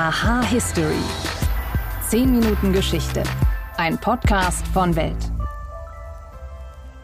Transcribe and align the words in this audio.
Aha 0.00 0.44
History. 0.44 1.02
10 2.08 2.30
Minuten 2.30 2.72
Geschichte. 2.72 3.24
Ein 3.78 3.98
Podcast 3.98 4.64
von 4.68 4.94
Welt. 4.94 5.16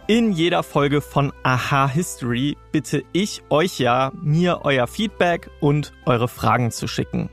In 0.06 0.30
jeder 0.30 0.62
Folge 0.62 1.00
von 1.00 1.32
Aha 1.42 1.88
History 1.88 2.56
bitte 2.70 3.02
ich 3.10 3.42
euch 3.50 3.80
ja, 3.80 4.12
mir 4.22 4.60
euer 4.62 4.86
Feedback 4.86 5.50
und 5.58 5.92
eure 6.06 6.28
Fragen 6.28 6.70
zu 6.70 6.86
schicken. 6.86 7.30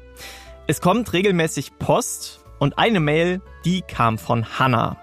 Es 0.66 0.82
kommt 0.82 1.14
regelmäßig 1.14 1.78
Post 1.78 2.44
und 2.58 2.80
eine 2.80 3.00
Mail, 3.00 3.40
die 3.64 3.84
kam 3.84 4.18
von 4.18 4.58
Hanna. 4.58 4.98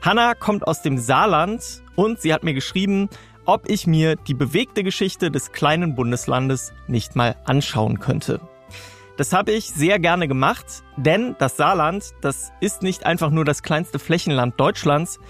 Hanna 0.00 0.32
kommt 0.34 0.66
aus 0.66 0.80
dem 0.80 0.96
Saarland 0.96 1.82
und 1.94 2.22
sie 2.22 2.32
hat 2.32 2.42
mir 2.42 2.54
geschrieben, 2.54 3.10
ob 3.44 3.68
ich 3.68 3.86
mir 3.86 4.16
die 4.16 4.32
bewegte 4.32 4.82
Geschichte 4.82 5.30
des 5.30 5.52
kleinen 5.52 5.94
Bundeslandes 5.94 6.72
nicht 6.86 7.16
mal 7.16 7.36
anschauen 7.44 8.00
könnte. 8.00 8.40
Das 9.16 9.32
habe 9.32 9.52
ich 9.52 9.66
sehr 9.66 10.00
gerne 10.00 10.26
gemacht, 10.26 10.82
denn 10.96 11.36
das 11.38 11.56
Saarland, 11.56 12.04
das 12.20 12.52
ist 12.60 12.82
nicht 12.82 13.06
einfach 13.06 13.30
nur 13.30 13.44
das 13.44 13.62
kleinste 13.62 14.00
Flächenland 14.00 14.58
Deutschlands. 14.58 15.20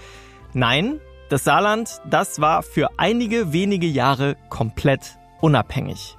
Nein, 0.53 0.99
das 1.29 1.43
Saarland, 1.43 2.01
das 2.09 2.41
war 2.41 2.63
für 2.63 2.89
einige 2.97 3.53
wenige 3.53 3.85
Jahre 3.85 4.37
komplett 4.49 5.17
unabhängig. 5.39 6.17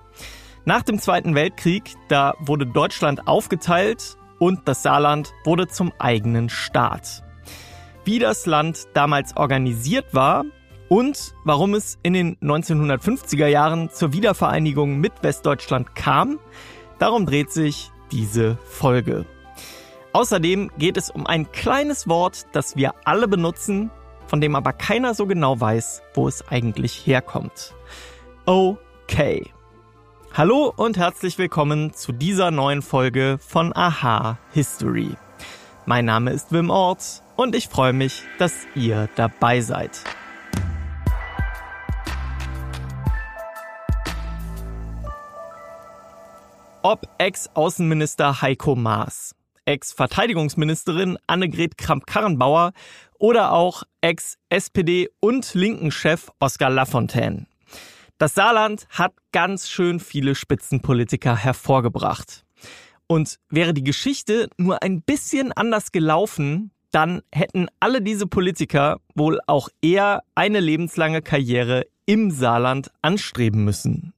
Nach 0.65 0.83
dem 0.83 1.01
Zweiten 1.01 1.35
Weltkrieg, 1.35 1.95
da 2.09 2.35
wurde 2.39 2.67
Deutschland 2.67 3.27
aufgeteilt 3.27 4.17
und 4.39 4.69
das 4.69 4.85
Saarland 4.85 5.33
wurde 5.45 5.67
zum 5.67 5.93
eigenen 5.99 6.49
Staat. 6.49 7.25
Wie 8.05 8.21
das 8.21 8.47
Land 8.47 8.87
damals 8.95 9.37
organisiert 9.37 10.15
war, 10.15 10.45
und 10.89 11.35
warum 11.45 11.75
es 11.75 11.99
in 12.03 12.13
den 12.13 12.37
1950er 12.37 13.47
Jahren 13.47 13.91
zur 13.91 14.13
Wiedervereinigung 14.13 14.99
mit 14.99 15.13
Westdeutschland 15.23 15.95
kam. 15.95 16.39
Darum 16.99 17.27
dreht 17.27 17.51
sich 17.51 17.91
diese 18.11 18.57
Folge. 18.69 19.27
Außerdem 20.13 20.71
geht 20.79 20.97
es 20.97 21.11
um 21.11 21.27
ein 21.27 21.53
kleines 21.53 22.09
Wort, 22.09 22.47
das 22.53 22.77
wir 22.77 22.95
alle 23.05 23.29
benutzen, 23.29 23.91
von 24.27 24.41
dem 24.41 24.57
aber 24.57 24.73
keiner 24.73 25.13
so 25.13 25.27
genau 25.27 25.61
weiß, 25.61 26.03
wo 26.15 26.27
es 26.27 26.49
eigentlich 26.49 27.07
herkommt. 27.07 27.75
Okay. 28.47 29.51
Hallo 30.33 30.73
und 30.75 30.97
herzlich 30.97 31.37
willkommen 31.39 31.93
zu 31.93 32.13
dieser 32.13 32.51
neuen 32.51 32.83
Folge 32.83 33.39
von 33.47 33.77
Aha 33.77 34.39
History. 34.53 35.11
Mein 35.85 36.07
Name 36.07 36.31
ist 36.33 36.51
Wim 36.51 36.71
Ort 36.71 37.23
und 37.37 37.55
ich 37.55 37.69
freue 37.69 37.93
mich, 37.93 38.23
dass 38.39 38.67
ihr 38.75 39.09
dabei 39.17 39.61
seid. 39.61 40.03
Ob 46.89 47.09
Ex-Außenminister 47.19 48.43
Heiko 48.43 48.77
Maas, 48.77 49.35
Ex-Verteidigungsministerin 49.65 51.19
Annegret 51.27 51.77
Kramp-Karrenbauer 51.77 52.71
oder 53.19 53.51
auch 53.51 53.83
Ex-SPD- 54.03 55.09
und 55.19 55.53
Linken-Chef 55.55 56.31
Oskar 56.39 56.71
Lafontaine. 56.71 57.49
Das 58.19 58.35
Saarland 58.35 58.87
hat 58.91 59.15
ganz 59.33 59.69
schön 59.69 59.99
viele 59.99 60.37
Spitzenpolitiker 60.37 61.35
hervorgebracht. 61.35 62.45
Und 63.09 63.41
wäre 63.51 63.75
die 63.75 63.83
Geschichte 63.83 64.49
nur 64.57 64.85
ein 64.85 65.03
bisschen 65.03 65.51
anders 65.51 65.91
gelaufen, 65.91 66.71
dann 66.93 67.23
hätten 67.33 67.67
alle 67.81 68.01
diese 68.01 68.29
Politiker 68.29 69.01
wohl 69.17 69.41
auch 69.49 69.71
eher 69.83 70.23
eine 70.37 70.61
lebenslange 70.61 71.21
Karriere 71.21 71.89
im 72.05 72.31
Saarland 72.31 72.93
anstreben 73.03 73.65
müssen. 73.65 74.13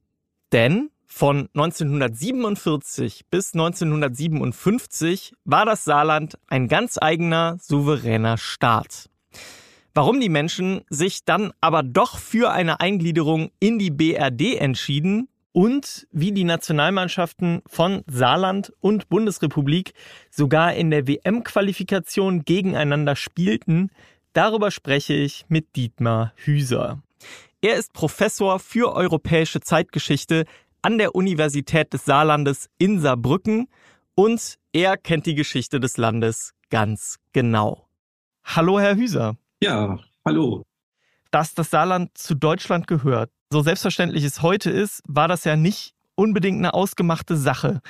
Denn 0.51 0.91
von 1.09 1.49
1947 1.55 3.25
bis 3.29 3.53
1957 3.53 5.33
war 5.43 5.65
das 5.65 5.83
Saarland 5.83 6.37
ein 6.47 6.67
ganz 6.67 6.97
eigener, 7.01 7.57
souveräner 7.59 8.37
Staat. 8.37 9.09
Warum 9.93 10.21
die 10.21 10.29
Menschen 10.29 10.81
sich 10.89 11.25
dann 11.25 11.51
aber 11.59 11.83
doch 11.83 12.19
für 12.19 12.51
eine 12.51 12.79
Eingliederung 12.79 13.49
in 13.59 13.79
die 13.79 13.89
BRD 13.89 14.55
entschieden 14.59 15.27
und 15.51 16.07
wie 16.11 16.31
die 16.31 16.43
Nationalmannschaften 16.43 17.63
von 17.65 18.03
Saarland 18.07 18.71
und 18.79 19.09
Bundesrepublik 19.09 19.93
sogar 20.29 20.75
in 20.75 20.91
der 20.91 21.07
WM-Qualifikation 21.07 22.45
gegeneinander 22.45 23.15
spielten, 23.15 23.89
darüber 24.33 24.69
spreche 24.69 25.15
ich 25.15 25.45
mit 25.49 25.75
Dietmar 25.75 26.33
Hüser. 26.35 27.01
Er 27.61 27.75
ist 27.75 27.91
Professor 27.91 28.59
für 28.59 28.93
europäische 28.93 29.59
Zeitgeschichte 29.59 30.45
an 30.81 30.97
der 30.97 31.15
Universität 31.15 31.93
des 31.93 32.05
Saarlandes 32.05 32.69
in 32.77 32.99
Saarbrücken 32.99 33.67
und 34.15 34.55
er 34.73 34.97
kennt 34.97 35.25
die 35.25 35.35
Geschichte 35.35 35.79
des 35.79 35.97
Landes 35.97 36.53
ganz 36.69 37.17
genau. 37.33 37.87
Hallo, 38.43 38.79
Herr 38.79 38.95
Hüser. 38.95 39.37
Ja, 39.61 39.99
hallo. 40.25 40.63
Dass 41.31 41.53
das 41.53 41.69
Saarland 41.69 42.17
zu 42.17 42.35
Deutschland 42.35 42.87
gehört, 42.87 43.31
so 43.51 43.61
selbstverständlich 43.61 44.23
es 44.23 44.41
heute 44.41 44.69
ist, 44.69 45.01
war 45.07 45.27
das 45.27 45.43
ja 45.43 45.55
nicht 45.55 45.93
unbedingt 46.15 46.57
eine 46.57 46.73
ausgemachte 46.73 47.35
Sache. 47.37 47.81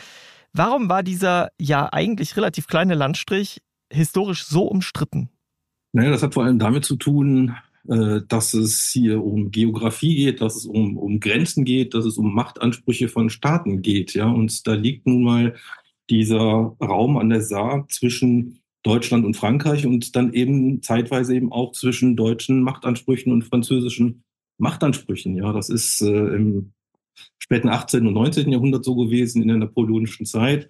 Warum 0.53 0.89
war 0.89 1.03
dieser 1.03 1.49
ja 1.59 1.91
eigentlich 1.91 2.35
relativ 2.37 2.67
kleine 2.67 2.95
Landstrich 2.95 3.61
historisch 3.91 4.45
so 4.45 4.63
umstritten? 4.63 5.29
Naja, 5.93 6.11
das 6.11 6.23
hat 6.23 6.33
vor 6.33 6.43
allem 6.43 6.59
damit 6.59 6.85
zu 6.85 6.95
tun, 6.95 7.55
äh, 7.89 8.21
dass 8.27 8.53
es 8.53 8.89
hier 8.93 9.23
um 9.23 9.49
Geografie 9.49 10.15
geht, 10.15 10.41
dass 10.41 10.55
es 10.55 10.65
um, 10.65 10.97
um 10.97 11.19
Grenzen 11.19 11.65
geht, 11.65 11.93
dass 11.93 12.05
es 12.05 12.17
um 12.17 12.33
Machtansprüche 12.35 13.09
von 13.09 13.29
Staaten 13.29 13.81
geht. 13.81 14.13
Ja, 14.13 14.29
und 14.29 14.67
da 14.67 14.73
liegt 14.73 15.07
nun 15.07 15.23
mal 15.23 15.55
dieser 16.09 16.75
Raum 16.81 17.17
an 17.17 17.29
der 17.29 17.41
Saar 17.41 17.87
zwischen 17.89 18.59
Deutschland 18.83 19.25
und 19.25 19.35
Frankreich 19.35 19.85
und 19.85 20.15
dann 20.15 20.33
eben 20.33 20.81
zeitweise 20.81 21.35
eben 21.35 21.51
auch 21.51 21.71
zwischen 21.71 22.15
deutschen 22.15 22.61
Machtansprüchen 22.61 23.33
und 23.33 23.43
französischen 23.43 24.23
Machtansprüchen. 24.59 25.35
Ja, 25.35 25.51
das 25.51 25.69
ist 25.69 26.01
äh, 26.01 26.35
im 26.35 26.73
späten 27.39 27.69
18. 27.69 28.05
und 28.05 28.13
19. 28.13 28.51
Jahrhundert 28.51 28.85
so 28.85 28.95
gewesen 28.95 29.41
in 29.41 29.47
der 29.47 29.57
napoleonischen 29.57 30.25
Zeit 30.25 30.69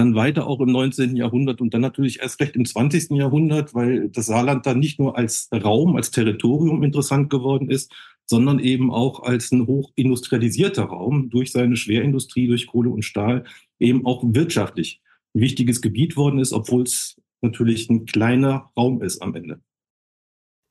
dann 0.00 0.14
weiter 0.14 0.46
auch 0.46 0.60
im 0.60 0.72
19. 0.72 1.14
Jahrhundert 1.14 1.60
und 1.60 1.74
dann 1.74 1.82
natürlich 1.82 2.20
erst 2.20 2.40
recht 2.40 2.56
im 2.56 2.64
20. 2.64 3.10
Jahrhundert, 3.10 3.74
weil 3.74 4.08
das 4.08 4.26
Saarland 4.26 4.64
dann 4.64 4.78
nicht 4.78 4.98
nur 4.98 5.16
als 5.16 5.50
Raum, 5.52 5.94
als 5.94 6.10
Territorium 6.10 6.82
interessant 6.82 7.28
geworden 7.28 7.68
ist, 7.68 7.92
sondern 8.24 8.58
eben 8.60 8.90
auch 8.90 9.22
als 9.22 9.52
ein 9.52 9.66
hochindustrialisierter 9.66 10.84
Raum 10.84 11.28
durch 11.28 11.52
seine 11.52 11.76
Schwerindustrie, 11.76 12.46
durch 12.46 12.66
Kohle 12.66 12.88
und 12.88 13.04
Stahl, 13.04 13.44
eben 13.78 14.06
auch 14.06 14.24
wirtschaftlich 14.24 15.02
ein 15.34 15.42
wichtiges 15.42 15.82
Gebiet 15.82 16.16
worden 16.16 16.38
ist, 16.38 16.54
obwohl 16.54 16.84
es 16.84 17.20
natürlich 17.42 17.90
ein 17.90 18.06
kleiner 18.06 18.70
Raum 18.76 19.02
ist 19.02 19.20
am 19.20 19.34
Ende. 19.34 19.60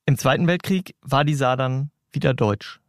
Im 0.06 0.18
Zweiten 0.18 0.48
Weltkrieg 0.48 0.96
war 1.02 1.24
die 1.24 1.34
Saar 1.34 1.56
dann 1.56 1.90
wieder 2.12 2.34
deutsch. 2.34 2.80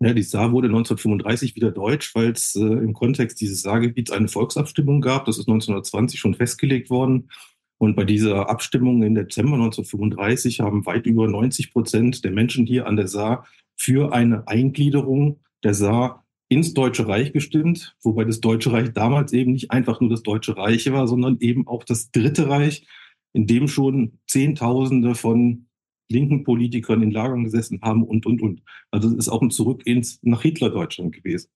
Ja, 0.00 0.12
die 0.12 0.22
Saar 0.22 0.52
wurde 0.52 0.68
1935 0.68 1.56
wieder 1.56 1.70
deutsch, 1.70 2.14
weil 2.14 2.32
es 2.32 2.54
äh, 2.54 2.60
im 2.60 2.92
Kontext 2.92 3.40
dieses 3.40 3.62
Saargebiets 3.62 4.10
eine 4.10 4.28
Volksabstimmung 4.28 5.00
gab. 5.00 5.24
Das 5.24 5.38
ist 5.38 5.48
1920 5.48 6.20
schon 6.20 6.34
festgelegt 6.34 6.90
worden. 6.90 7.30
Und 7.78 7.96
bei 7.96 8.04
dieser 8.04 8.48
Abstimmung 8.50 9.02
im 9.02 9.14
Dezember 9.14 9.54
1935 9.54 10.60
haben 10.60 10.84
weit 10.86 11.06
über 11.06 11.28
90 11.28 11.72
Prozent 11.72 12.24
der 12.24 12.32
Menschen 12.32 12.66
hier 12.66 12.86
an 12.86 12.96
der 12.96 13.08
Saar 13.08 13.46
für 13.74 14.12
eine 14.12 14.46
Eingliederung 14.48 15.40
der 15.62 15.74
Saar 15.74 16.26
ins 16.48 16.74
Deutsche 16.74 17.08
Reich 17.08 17.32
gestimmt, 17.32 17.96
wobei 18.02 18.24
das 18.24 18.40
Deutsche 18.40 18.72
Reich 18.72 18.92
damals 18.92 19.32
eben 19.32 19.52
nicht 19.52 19.70
einfach 19.70 20.00
nur 20.00 20.10
das 20.10 20.22
Deutsche 20.22 20.56
Reich 20.56 20.90
war, 20.92 21.08
sondern 21.08 21.38
eben 21.40 21.66
auch 21.66 21.84
das 21.84 22.10
Dritte 22.10 22.48
Reich, 22.48 22.86
in 23.32 23.46
dem 23.46 23.66
schon 23.68 24.18
Zehntausende 24.26 25.14
von 25.14 25.66
linken 26.08 26.44
Politikern 26.44 27.02
in 27.02 27.10
Lagern 27.10 27.44
gesessen 27.44 27.80
haben 27.82 28.02
und, 28.02 28.26
und, 28.26 28.42
und. 28.42 28.62
Also 28.90 29.08
es 29.08 29.14
ist 29.14 29.28
auch 29.28 29.42
ein 29.42 29.50
Zurück 29.50 29.86
ins, 29.86 30.18
nach 30.22 30.42
Hitler-Deutschland 30.42 31.14
gewesen. 31.14 31.48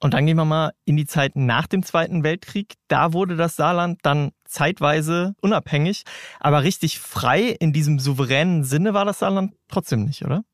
Und 0.00 0.14
dann 0.14 0.26
gehen 0.26 0.36
wir 0.36 0.44
mal 0.44 0.72
in 0.84 0.96
die 0.96 1.06
Zeit 1.06 1.34
nach 1.34 1.66
dem 1.66 1.82
Zweiten 1.82 2.22
Weltkrieg. 2.22 2.74
Da 2.86 3.12
wurde 3.12 3.36
das 3.36 3.56
Saarland 3.56 3.98
dann 4.02 4.30
zeitweise 4.44 5.34
unabhängig, 5.40 6.04
aber 6.38 6.62
richtig 6.62 7.00
frei 7.00 7.48
in 7.48 7.72
diesem 7.72 7.98
souveränen 7.98 8.62
Sinne 8.62 8.94
war 8.94 9.04
das 9.04 9.18
Saarland 9.18 9.54
trotzdem 9.66 10.04
nicht, 10.04 10.24
oder? 10.24 10.44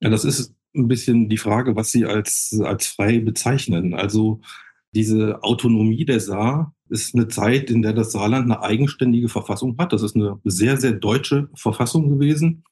Ja, 0.00 0.08
das 0.08 0.24
ist 0.24 0.54
ein 0.74 0.88
bisschen 0.88 1.28
die 1.28 1.36
Frage, 1.36 1.74
was 1.76 1.90
Sie 1.90 2.04
als, 2.04 2.58
als 2.62 2.86
frei 2.86 3.18
bezeichnen. 3.18 3.94
Also 3.94 4.40
diese 4.92 5.42
Autonomie 5.42 6.04
der 6.04 6.20
Saar 6.20 6.73
ist 6.88 7.14
eine 7.14 7.28
Zeit, 7.28 7.70
in 7.70 7.82
der 7.82 7.92
das 7.92 8.12
Saarland 8.12 8.44
eine 8.44 8.62
eigenständige 8.62 9.28
Verfassung 9.28 9.76
hat. 9.78 9.92
Das 9.92 10.02
ist 10.02 10.16
eine 10.16 10.38
sehr, 10.44 10.76
sehr 10.76 10.92
deutsche 10.92 11.48
Verfassung 11.54 12.10
gewesen. 12.10 12.64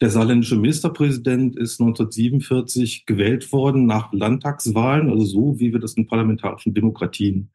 Der 0.00 0.10
saarländische 0.10 0.56
Ministerpräsident 0.56 1.56
ist 1.56 1.80
1947 1.80 3.06
gewählt 3.06 3.50
worden 3.50 3.86
nach 3.86 4.12
Landtagswahlen, 4.12 5.08
also 5.10 5.24
so, 5.24 5.58
wie 5.58 5.72
wir 5.72 5.80
das 5.80 5.94
in 5.94 6.06
parlamentarischen 6.06 6.74
Demokratien 6.74 7.50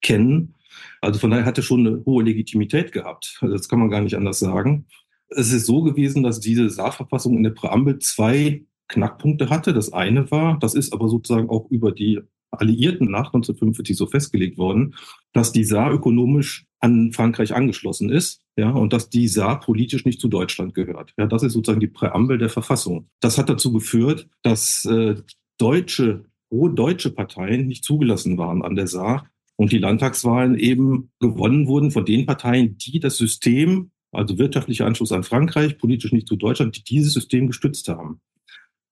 kennen. 0.00 0.54
Also 1.02 1.20
von 1.20 1.30
daher 1.30 1.44
hat 1.44 1.58
er 1.58 1.62
schon 1.62 1.86
eine 1.86 2.04
hohe 2.06 2.24
Legitimität 2.24 2.90
gehabt. 2.92 3.38
Also 3.42 3.54
das 3.54 3.68
kann 3.68 3.80
man 3.80 3.90
gar 3.90 4.00
nicht 4.00 4.16
anders 4.16 4.38
sagen. 4.38 4.86
Es 5.28 5.52
ist 5.52 5.66
so 5.66 5.82
gewesen, 5.82 6.22
dass 6.22 6.40
diese 6.40 6.70
Saarverfassung 6.70 7.36
in 7.36 7.42
der 7.42 7.50
Präambel 7.50 7.98
zwei 7.98 8.64
Knackpunkte 8.88 9.50
hatte. 9.50 9.74
Das 9.74 9.92
eine 9.92 10.30
war, 10.30 10.58
das 10.58 10.74
ist 10.74 10.92
aber 10.92 11.08
sozusagen 11.08 11.50
auch 11.50 11.70
über 11.70 11.92
die 11.92 12.20
Alliierten 12.60 13.10
nach 13.10 13.26
1945 13.26 13.96
so 13.96 14.06
festgelegt 14.06 14.58
worden, 14.58 14.94
dass 15.32 15.52
die 15.52 15.64
Saar 15.64 15.92
ökonomisch 15.92 16.66
an 16.80 17.12
Frankreich 17.12 17.54
angeschlossen 17.54 18.10
ist, 18.10 18.42
ja, 18.56 18.70
und 18.70 18.92
dass 18.92 19.08
die 19.08 19.26
Saar 19.26 19.60
politisch 19.60 20.04
nicht 20.04 20.20
zu 20.20 20.28
Deutschland 20.28 20.74
gehört. 20.74 21.14
Ja, 21.16 21.26
das 21.26 21.42
ist 21.42 21.54
sozusagen 21.54 21.80
die 21.80 21.86
Präambel 21.86 22.38
der 22.38 22.50
Verfassung. 22.50 23.08
Das 23.20 23.38
hat 23.38 23.48
dazu 23.48 23.72
geführt, 23.72 24.28
dass 24.42 24.84
äh, 24.84 25.16
deutsche, 25.58 26.26
pro-deutsche 26.50 27.10
Parteien 27.10 27.66
nicht 27.66 27.84
zugelassen 27.84 28.38
waren 28.38 28.62
an 28.62 28.74
der 28.74 28.86
Saar 28.86 29.26
und 29.56 29.72
die 29.72 29.78
Landtagswahlen 29.78 30.58
eben 30.58 31.10
gewonnen 31.20 31.66
wurden 31.66 31.90
von 31.90 32.04
den 32.04 32.26
Parteien, 32.26 32.76
die 32.78 33.00
das 33.00 33.16
System, 33.16 33.90
also 34.12 34.38
wirtschaftlicher 34.38 34.86
Anschluss 34.86 35.12
an 35.12 35.24
Frankreich, 35.24 35.78
politisch 35.78 36.12
nicht 36.12 36.28
zu 36.28 36.36
Deutschland, 36.36 36.76
die 36.76 36.84
dieses 36.84 37.12
System 37.12 37.46
gestützt 37.46 37.88
haben. 37.88 38.20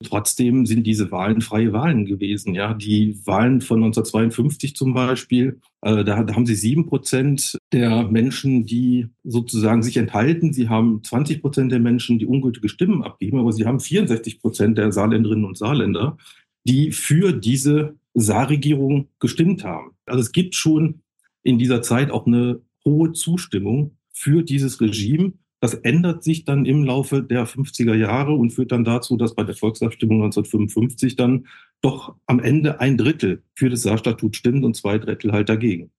Trotzdem 0.02 0.66
sind 0.66 0.87
diese 0.87 1.10
Wahlen 1.10 1.40
freie 1.40 1.72
Wahlen 1.72 2.04
gewesen. 2.04 2.54
Ja, 2.54 2.75
die 2.75 3.19
Wahlen 3.26 3.60
von 3.60 3.78
1952 3.78 4.76
zum 4.76 4.94
Beispiel, 4.94 5.60
äh, 5.81 6.04
da, 6.04 6.22
da 6.22 6.34
haben 6.34 6.46
sie 6.46 6.54
sieben 6.54 6.87
Prozent 6.87 7.58
der 7.72 8.08
Menschen, 8.08 8.66
die 8.66 9.08
sozusagen 9.25 9.82
sich 9.82 9.96
enthalten. 9.96 10.52
Sie 10.52 10.69
haben 10.69 11.02
20 11.02 11.40
Prozent 11.40 11.72
der 11.72 11.81
Menschen, 11.81 12.19
die 12.19 12.26
ungültige 12.26 12.69
Stimmen 12.69 13.02
abgeben, 13.02 13.38
aber 13.38 13.52
sie 13.52 13.66
haben 13.66 13.81
64 13.81 14.40
Prozent 14.40 14.78
der 14.78 14.93
Saarländerinnen 14.93 15.44
und 15.44 15.56
Saarländer, 15.56 16.16
die 16.64 16.93
für 16.93 17.32
diese 17.32 17.96
Saarregierung 18.14 19.08
gestimmt 19.19 19.64
haben. 19.64 19.93
Also 20.06 20.20
es 20.20 20.32
gibt 20.32 20.54
schon 20.54 21.00
in 21.43 21.58
dieser 21.58 21.82
Zeit 21.82 22.10
auch 22.10 22.26
eine 22.26 22.60
hohe 22.84 23.12
Zustimmung 23.12 23.96
für 24.12 24.43
dieses 24.43 24.81
Regime. 24.81 25.32
Das 25.62 25.75
ändert 25.75 26.25
sich 26.25 26.44
dann 26.44 26.64
im 26.64 26.82
Laufe 26.82 27.23
der 27.23 27.47
50er 27.47 27.94
Jahre 27.94 28.32
und 28.32 28.50
führt 28.50 28.73
dann 28.73 28.82
dazu, 28.82 29.17
dass 29.17 29.37
bei 29.37 29.44
der 29.44 29.55
Volksabstimmung 29.55 30.25
1955 30.25 31.14
dann 31.14 31.47
doch 31.81 32.17
am 32.26 32.41
Ende 32.41 32.81
ein 32.81 32.97
Drittel 32.97 33.44
für 33.55 33.70
das 33.70 33.82
Saarstatut 33.82 34.35
stimmt 34.35 34.64
und 34.64 34.75
zwei 34.75 34.99
Drittel 34.99 35.31
halt 35.31 35.49
dagegen. 35.49 35.93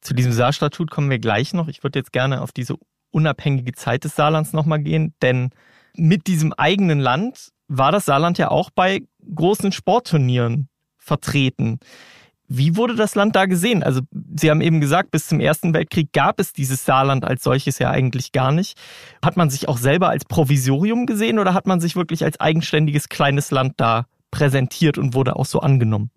Zu 0.00 0.12
diesem 0.12 0.32
Saarstatut 0.32 0.90
kommen 0.90 1.08
wir 1.08 1.20
gleich 1.20 1.54
noch. 1.54 1.68
Ich 1.68 1.84
würde 1.84 2.00
jetzt 2.00 2.12
gerne 2.12 2.42
auf 2.42 2.50
diese 2.50 2.74
unabhängige 3.12 3.74
Zeit 3.74 4.02
des 4.02 4.16
Saarlands 4.16 4.52
nochmal 4.52 4.82
gehen, 4.82 5.14
denn 5.22 5.50
mit 5.96 6.26
diesem 6.26 6.52
eigenen 6.52 6.98
Land 6.98 7.50
war 7.68 7.92
das 7.92 8.06
Saarland 8.06 8.38
ja 8.38 8.50
auch 8.50 8.70
bei 8.70 9.02
großen 9.32 9.70
Sportturnieren 9.70 10.68
vertreten. 10.98 11.78
Wie 12.48 12.76
wurde 12.76 12.94
das 12.94 13.14
Land 13.14 13.36
da 13.36 13.46
gesehen? 13.46 13.82
Also 13.82 14.02
Sie 14.36 14.50
haben 14.50 14.60
eben 14.60 14.80
gesagt, 14.80 15.10
bis 15.10 15.26
zum 15.26 15.40
Ersten 15.40 15.72
Weltkrieg 15.72 16.12
gab 16.12 16.38
es 16.38 16.52
dieses 16.52 16.84
Saarland 16.84 17.24
als 17.24 17.42
solches 17.42 17.78
ja 17.78 17.90
eigentlich 17.90 18.32
gar 18.32 18.52
nicht. 18.52 18.78
Hat 19.24 19.36
man 19.36 19.48
sich 19.48 19.68
auch 19.68 19.78
selber 19.78 20.10
als 20.10 20.24
Provisorium 20.26 21.06
gesehen 21.06 21.38
oder 21.38 21.54
hat 21.54 21.66
man 21.66 21.80
sich 21.80 21.96
wirklich 21.96 22.22
als 22.22 22.38
eigenständiges 22.38 23.08
kleines 23.08 23.50
Land 23.50 23.74
da 23.78 24.06
präsentiert 24.30 24.98
und 24.98 25.14
wurde 25.14 25.36
auch 25.36 25.46
so 25.46 25.60
angenommen? 25.60 26.10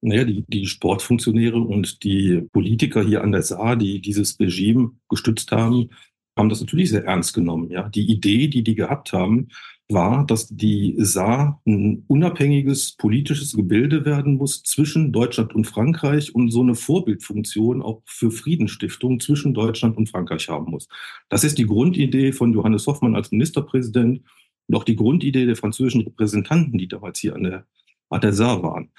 Naja, 0.00 0.24
die, 0.24 0.44
die 0.48 0.66
Sportfunktionäre 0.66 1.60
und 1.60 2.02
die 2.02 2.42
Politiker 2.52 3.02
hier 3.02 3.22
an 3.22 3.32
der 3.32 3.42
Saar, 3.42 3.76
die 3.76 4.00
dieses 4.00 4.38
Regime 4.38 4.92
gestützt 5.08 5.52
haben, 5.52 5.90
haben 6.36 6.48
das 6.48 6.60
natürlich 6.60 6.90
sehr 6.90 7.04
ernst 7.04 7.34
genommen. 7.34 7.70
Ja, 7.70 7.88
die 7.88 8.10
Idee, 8.10 8.48
die 8.48 8.62
die 8.62 8.74
gehabt 8.74 9.12
haben, 9.12 9.48
war, 9.88 10.26
dass 10.26 10.48
die 10.48 10.94
Saar 10.98 11.60
ein 11.66 12.04
unabhängiges 12.06 12.92
politisches 12.96 13.54
Gebilde 13.54 14.04
werden 14.04 14.36
muss 14.36 14.62
zwischen 14.62 15.12
Deutschland 15.12 15.54
und 15.54 15.66
Frankreich 15.66 16.34
und 16.34 16.50
so 16.50 16.62
eine 16.62 16.74
Vorbildfunktion 16.74 17.82
auch 17.82 18.02
für 18.06 18.30
Friedensstiftung 18.30 19.20
zwischen 19.20 19.54
Deutschland 19.54 19.96
und 19.96 20.08
Frankreich 20.08 20.48
haben 20.48 20.70
muss. 20.70 20.88
Das 21.28 21.44
ist 21.44 21.58
die 21.58 21.66
Grundidee 21.66 22.32
von 22.32 22.52
Johannes 22.52 22.86
Hoffmann 22.86 23.14
als 23.14 23.30
Ministerpräsident 23.32 24.22
und 24.66 24.74
auch 24.74 24.84
die 24.84 24.96
Grundidee 24.96 25.46
der 25.46 25.56
französischen 25.56 26.02
Repräsentanten, 26.02 26.78
die 26.78 26.88
damals 26.88 27.18
hier 27.18 27.34
an 27.34 27.44
der, 27.44 27.66
an 28.08 28.20
der 28.20 28.32
Saar 28.32 28.62
waren. 28.62 28.90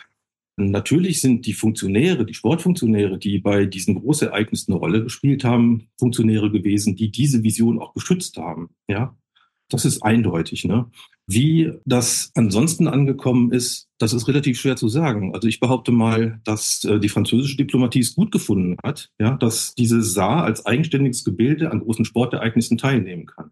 Natürlich 0.56 1.20
sind 1.20 1.48
die 1.48 1.54
Funktionäre, 1.54 2.26
die 2.26 2.36
Sportfunktionäre, 2.36 3.18
die 3.18 3.40
bei 3.40 3.66
diesen 3.66 3.96
Großereignissen 3.96 4.72
eine 4.72 4.80
Rolle 4.80 5.04
gespielt 5.04 5.44
haben, 5.44 5.88
Funktionäre 5.98 6.52
gewesen, 6.52 6.96
die 6.96 7.10
diese 7.10 7.42
Vision 7.42 7.80
auch 7.80 7.96
geschützt 7.96 8.38
haben. 8.38 8.70
Ja, 8.88 9.18
das 9.69 9.86
ist 9.86 10.04
eindeutig. 10.04 10.65
Ne? 10.65 10.89
Wie 11.25 11.71
das 11.86 12.31
ansonsten 12.36 12.88
angekommen 12.88 13.51
ist, 13.51 13.89
das 13.98 14.13
ist 14.13 14.27
relativ 14.27 14.60
schwer 14.60 14.75
zu 14.75 14.89
sagen. 14.89 15.33
Also 15.33 15.48
ich 15.48 15.60
behaupte 15.60 15.92
mal, 15.92 16.42
dass 16.44 16.83
äh, 16.83 17.00
die 17.00 17.10
französische 17.10 17.57
Diplomatie 17.57 18.00
es 18.00 18.15
gut 18.15 18.31
gefunden 18.31 18.77
hat, 18.83 19.10
ja, 19.19 19.38
dass 19.38 19.74
diese 19.75 20.01
Saar 20.01 20.44
als 20.44 20.65
eigenständiges 20.65 21.24
Gebilde 21.24 21.71
an 21.71 21.80
großen 21.80 22.06
Sportereignissen 22.06 22.77
teilnehmen 22.77 23.25
kann. 23.25 23.51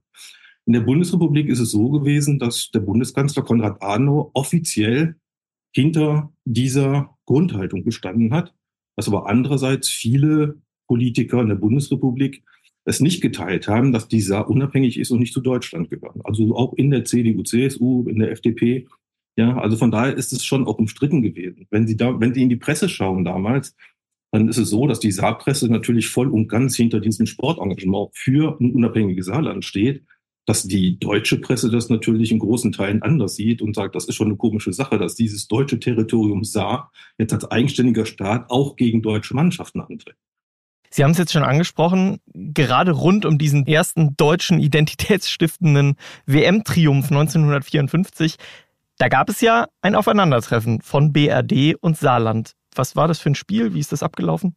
In 0.65 0.73
der 0.73 0.81
Bundesrepublik 0.81 1.47
ist 1.47 1.59
es 1.59 1.71
so 1.71 1.89
gewesen, 1.89 2.39
dass 2.39 2.69
der 2.71 2.81
Bundeskanzler 2.81 3.43
Konrad 3.43 3.81
Adenauer 3.81 4.31
offiziell 4.33 5.15
hinter 5.73 6.31
dieser 6.45 7.17
Grundhaltung 7.25 7.83
gestanden 7.83 8.33
hat, 8.33 8.53
dass 8.95 9.07
aber 9.07 9.27
andererseits 9.27 9.89
viele 9.89 10.61
Politiker 10.87 11.41
in 11.41 11.47
der 11.47 11.55
Bundesrepublik 11.55 12.43
es 12.86 13.00
nicht 13.00 13.22
geteilt 13.22 13.68
haben, 13.68 13.92
dass 13.92 14.07
die 14.07 14.22
Saar 14.22 14.50
unabhängig 14.50 15.00
ist 15.00 15.12
und 15.12 15.19
nicht 15.19 15.33
zu 15.33 15.42
Deutschland 15.42 15.89
gehören. 15.89 16.22
Also 16.24 16.56
auch 16.56 16.74
in 16.74 16.89
der 16.89 17.06
CDU, 17.06 17.44
CSU, 17.44 18.07
in 18.07 18.19
der 18.19 18.31
FDP. 18.31 18.88
Ja, 19.38 19.57
also 19.57 19.78
von 19.78 19.92
daher 19.92 20.16
ist 20.16 20.33
es 20.33 20.44
schon 20.44 20.66
auch 20.66 20.78
umstritten 20.78 21.22
gewesen. 21.22 21.68
Wenn 21.69 21.88
Sie 21.88 21.95
da, 21.95 22.19
wenn 22.19 22.33
Sie 22.33 22.42
in 22.42 22.50
die 22.50 22.57
Presse 22.57 22.89
schauen 22.89 23.24
damals, 23.24 23.75
dann 24.31 24.48
ist 24.48 24.57
es 24.57 24.69
so, 24.69 24.88
dass 24.88 25.00
die 25.00 25.12
Saarpresse 25.12 25.69
natürlich 25.69 26.07
voll 26.07 26.30
und 26.30 26.48
ganz 26.48 26.75
hinter 26.75 27.00
diesem 27.00 27.25
Sportengagement 27.25 28.12
für 28.13 28.57
ein 28.60 28.72
unabhängiges 28.72 29.25
Saarland 29.25 29.66
steht, 29.66 30.04
dass 30.45 30.63
die 30.63 30.98
deutsche 31.00 31.39
Presse 31.39 31.69
das 31.69 31.89
natürlich 31.89 32.31
in 32.31 32.39
großen 32.39 32.72
Teilen 32.72 33.04
anders 33.04 33.36
sieht 33.36 33.62
und 33.62 33.75
sagt, 33.75 33.95
das 33.95 34.06
ist 34.06 34.16
schon 34.16 34.28
eine 34.28 34.38
komische 34.38 34.74
Sache, 34.74 34.98
dass 34.98 35.16
dieses 35.16 35.48
deutsche 35.48 35.80
Territorium 35.80 36.44
Saar 36.44 36.92
jetzt 37.18 37.33
als 37.33 37.45
eigenständiger 37.45 38.06
Staat 38.06 38.50
auch 38.50 38.75
gegen 38.75 39.01
deutsche 39.01 39.36
Mannschaften 39.36 39.81
antritt. 39.81 40.16
Sie 40.93 41.03
haben 41.03 41.11
es 41.11 41.17
jetzt 41.17 41.31
schon 41.31 41.43
angesprochen, 41.43 42.19
gerade 42.33 42.91
rund 42.91 43.25
um 43.25 43.38
diesen 43.38 43.65
ersten 43.65 44.15
deutschen 44.17 44.59
identitätsstiftenden 44.61 45.95
WM-Triumph 46.25 47.09
1954, 47.09 48.35
da 48.97 49.07
gab 49.07 49.29
es 49.29 49.41
ja 49.41 49.67
ein 49.81 49.95
Aufeinandertreffen 49.95 50.81
von 50.81 51.11
BRD 51.11 51.75
und 51.79 51.97
Saarland. 51.97 52.53
Was 52.75 52.95
war 52.95 53.07
das 53.07 53.19
für 53.19 53.31
ein 53.31 53.35
Spiel? 53.35 53.73
Wie 53.73 53.79
ist 53.79 53.91
das 53.91 54.03
abgelaufen? 54.03 54.55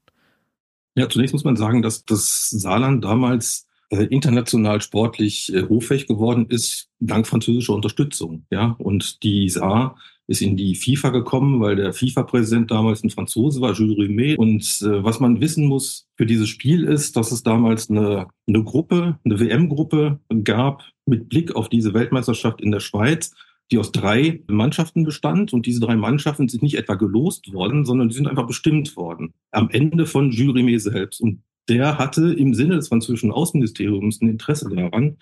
Ja, 0.96 1.08
zunächst 1.08 1.32
muss 1.32 1.44
man 1.44 1.56
sagen, 1.56 1.82
dass 1.82 2.04
das 2.04 2.50
Saarland 2.50 3.04
damals 3.04 3.66
äh, 3.90 4.04
international 4.04 4.80
sportlich 4.80 5.52
äh, 5.52 5.62
hochfähig 5.62 6.06
geworden 6.06 6.46
ist, 6.48 6.88
dank 7.00 7.26
französischer 7.26 7.72
Unterstützung. 7.72 8.46
Ja, 8.50 8.76
und 8.78 9.22
die 9.22 9.48
Saar 9.48 9.96
ist 10.26 10.42
in 10.42 10.56
die 10.56 10.74
FIFA 10.74 11.10
gekommen, 11.10 11.60
weil 11.60 11.76
der 11.76 11.92
FIFA-Präsident 11.92 12.70
damals 12.70 13.04
ein 13.04 13.10
Franzose 13.10 13.60
war, 13.60 13.72
Jules 13.72 13.98
Rimet. 13.98 14.38
Und 14.38 14.62
äh, 14.82 15.04
was 15.04 15.20
man 15.20 15.40
wissen 15.40 15.66
muss 15.66 16.08
für 16.16 16.26
dieses 16.26 16.48
Spiel 16.48 16.84
ist, 16.84 17.16
dass 17.16 17.30
es 17.32 17.42
damals 17.42 17.90
eine, 17.90 18.28
eine 18.46 18.64
Gruppe, 18.64 19.18
eine 19.24 19.38
WM-Gruppe 19.38 20.20
gab 20.42 20.82
mit 21.06 21.28
Blick 21.28 21.54
auf 21.54 21.68
diese 21.68 21.92
Weltmeisterschaft 21.92 22.60
in 22.62 22.70
der 22.70 22.80
Schweiz, 22.80 23.34
die 23.70 23.78
aus 23.78 23.92
drei 23.92 24.42
Mannschaften 24.46 25.04
bestand. 25.04 25.52
Und 25.52 25.66
diese 25.66 25.80
drei 25.80 25.96
Mannschaften 25.96 26.48
sind 26.48 26.62
nicht 26.62 26.76
etwa 26.76 26.94
gelost 26.94 27.52
worden, 27.52 27.84
sondern 27.84 28.08
die 28.08 28.14
sind 28.14 28.26
einfach 28.26 28.46
bestimmt 28.46 28.96
worden. 28.96 29.34
Am 29.50 29.68
Ende 29.70 30.06
von 30.06 30.30
Jules 30.30 30.56
Rimet 30.56 30.80
selbst. 30.80 31.20
Und 31.20 31.42
der 31.68 31.98
hatte 31.98 32.32
im 32.32 32.54
Sinne 32.54 32.76
des 32.76 32.88
französischen 32.88 33.30
Außenministeriums 33.30 34.20
ein 34.20 34.28
Interesse 34.28 34.68
daran, 34.68 35.16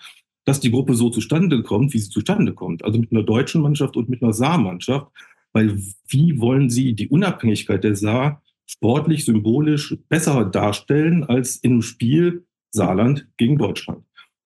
dass 0.45 0.59
die 0.59 0.71
Gruppe 0.71 0.95
so 0.95 1.09
zustande 1.09 1.63
kommt, 1.63 1.93
wie 1.93 1.99
sie 1.99 2.09
zustande 2.09 2.53
kommt. 2.53 2.83
Also 2.83 2.99
mit 2.99 3.11
einer 3.11 3.23
deutschen 3.23 3.61
Mannschaft 3.61 3.95
und 3.95 4.09
mit 4.09 4.21
einer 4.21 4.33
Saar-Mannschaft. 4.33 5.07
Weil 5.53 5.77
wie 6.07 6.39
wollen 6.39 6.69
sie 6.69 6.93
die 6.93 7.07
Unabhängigkeit 7.07 7.83
der 7.83 7.95
Saar 7.95 8.41
sportlich, 8.65 9.25
symbolisch 9.25 9.95
besser 10.09 10.45
darstellen 10.45 11.23
als 11.23 11.57
im 11.57 11.81
Spiel 11.81 12.45
Saarland 12.71 13.27
gegen 13.37 13.57
Deutschland? 13.57 14.03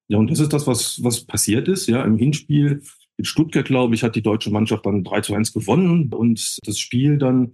Ja, 0.10 0.18
und 0.18 0.30
das 0.30 0.40
ist 0.40 0.54
das, 0.54 0.68
was, 0.68 1.04
was 1.04 1.26
passiert 1.26 1.68
ist. 1.68 1.88
Ja, 1.88 2.04
im 2.04 2.18
Hinspiel 2.18 2.82
in 3.18 3.26
Stuttgart, 3.26 3.66
glaube 3.66 3.96
ich, 3.96 4.04
hat 4.04 4.16
die 4.16 4.22
deutsche 4.22 4.52
Mannschaft 4.52 4.86
dann 4.86 5.04
3 5.04 5.22
zu 5.22 5.34
1 5.34 5.54
gewonnen 5.54 6.14
und 6.14 6.60
das 6.66 6.78
Spiel 6.78 7.18
dann, 7.18 7.54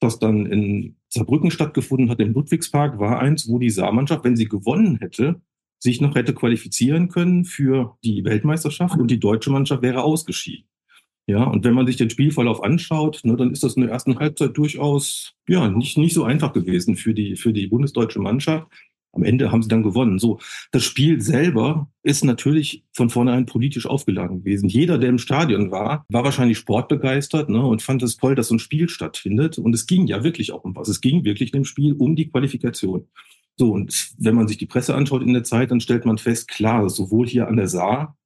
das 0.00 0.18
dann 0.18 0.46
in 0.46 0.96
Saarbrücken 1.08 1.50
stattgefunden 1.50 2.10
hat, 2.10 2.20
im 2.20 2.32
Ludwigspark, 2.32 2.98
war 2.98 3.20
eins, 3.20 3.48
wo 3.48 3.58
die 3.58 3.70
Saarmannschaft, 3.70 4.24
wenn 4.24 4.36
sie 4.36 4.48
gewonnen 4.48 4.96
hätte, 4.96 5.40
sich 5.84 6.00
noch 6.00 6.14
hätte 6.14 6.32
qualifizieren 6.32 7.08
können 7.08 7.44
für 7.44 7.98
die 8.02 8.24
Weltmeisterschaft 8.24 8.98
und 8.98 9.10
die 9.10 9.20
deutsche 9.20 9.50
Mannschaft 9.50 9.82
wäre 9.82 10.02
ausgeschieden. 10.02 10.64
Ja, 11.26 11.44
und 11.44 11.62
wenn 11.64 11.74
man 11.74 11.86
sich 11.86 11.96
den 11.96 12.08
Spielverlauf 12.08 12.62
anschaut, 12.62 13.20
ne, 13.22 13.36
dann 13.36 13.50
ist 13.50 13.62
das 13.62 13.76
in 13.76 13.82
der 13.82 13.90
ersten 13.90 14.18
Halbzeit 14.18 14.56
durchaus 14.56 15.34
ja 15.46 15.68
nicht, 15.68 15.98
nicht 15.98 16.14
so 16.14 16.24
einfach 16.24 16.54
gewesen 16.54 16.96
für 16.96 17.12
die, 17.12 17.36
für 17.36 17.52
die 17.52 17.66
bundesdeutsche 17.66 18.18
Mannschaft. 18.18 18.66
Am 19.12 19.22
Ende 19.22 19.52
haben 19.52 19.62
sie 19.62 19.68
dann 19.68 19.82
gewonnen. 19.82 20.18
So, 20.18 20.40
das 20.72 20.84
Spiel 20.84 21.20
selber 21.20 21.88
ist 22.02 22.24
natürlich 22.24 22.84
von 22.92 23.10
vornherein 23.10 23.46
politisch 23.46 23.86
aufgeladen 23.86 24.38
gewesen. 24.38 24.68
Jeder, 24.68 24.98
der 24.98 25.10
im 25.10 25.18
Stadion 25.18 25.70
war, 25.70 26.06
war 26.08 26.24
wahrscheinlich 26.24 26.58
sportbegeistert 26.58 27.50
ne, 27.50 27.64
und 27.64 27.82
fand 27.82 28.02
es 28.02 28.16
toll, 28.16 28.34
dass 28.34 28.48
so 28.48 28.56
ein 28.56 28.58
Spiel 28.58 28.88
stattfindet. 28.88 29.58
Und 29.58 29.74
es 29.74 29.86
ging 29.86 30.06
ja 30.06 30.24
wirklich 30.24 30.52
auch 30.52 30.64
um 30.64 30.74
was. 30.74 30.88
Es 30.88 31.02
ging 31.02 31.24
wirklich 31.24 31.52
in 31.52 31.60
dem 31.60 31.64
Spiel 31.66 31.92
um 31.92 32.16
die 32.16 32.28
Qualifikation. 32.28 33.06
So, 33.56 33.72
und 33.72 34.12
wenn 34.18 34.34
man 34.34 34.48
sich 34.48 34.58
die 34.58 34.66
Presse 34.66 34.94
anschaut 34.94 35.22
in 35.22 35.32
der 35.32 35.44
Zeit, 35.44 35.70
dann 35.70 35.80
stellt 35.80 36.04
man 36.06 36.18
fest, 36.18 36.48
klar, 36.48 36.88
sowohl 36.90 37.26
hier 37.28 37.48
an 37.48 37.56
der 37.56 37.68
Saar 37.68 38.16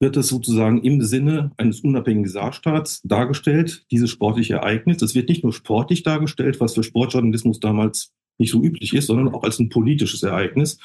wird 0.00 0.16
es 0.16 0.28
sozusagen 0.28 0.82
im 0.82 1.02
Sinne 1.02 1.50
eines 1.56 1.80
unabhängigen 1.80 2.30
Saarstaats 2.30 3.02
dargestellt, 3.02 3.84
dieses 3.90 4.10
sportliche 4.10 4.54
Ereignis. 4.54 5.02
Es 5.02 5.14
wird 5.14 5.28
nicht 5.28 5.42
nur 5.42 5.52
sportlich 5.52 6.02
dargestellt, 6.02 6.60
was 6.60 6.74
für 6.74 6.84
Sportjournalismus 6.84 7.58
damals 7.58 8.12
nicht 8.38 8.52
so 8.52 8.62
üblich 8.62 8.94
ist, 8.94 9.06
sondern 9.06 9.34
auch 9.34 9.42
als 9.42 9.58
ein 9.58 9.70
politisches 9.70 10.22
Ereignis. 10.22 10.78